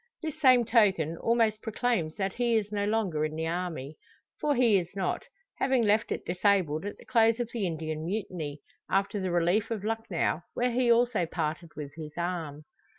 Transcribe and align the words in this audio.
This 0.23 0.41
same 0.41 0.65
token 0.65 1.15
almost 1.17 1.61
proclaims 1.61 2.15
that 2.15 2.33
he 2.33 2.55
is 2.55 2.71
no 2.71 2.85
longer 2.85 3.23
in 3.23 3.35
the 3.35 3.45
army. 3.45 3.97
For 4.39 4.55
he 4.55 4.79
is 4.79 4.89
not 4.95 5.25
having 5.59 5.83
left 5.83 6.11
it 6.11 6.25
disabled 6.25 6.85
at 6.87 6.97
the 6.97 7.05
close 7.05 7.39
of 7.39 7.51
the 7.53 7.67
Indian 7.67 8.03
Mutiny: 8.05 8.61
after 8.89 9.19
the 9.19 9.29
relief 9.29 9.69
of 9.69 9.83
Lucknow, 9.83 10.41
where 10.55 10.71
he 10.71 10.91
also 10.91 11.27
parted 11.27 11.69
with 11.75 11.91
his 11.95 12.13
arm. 12.17 12.65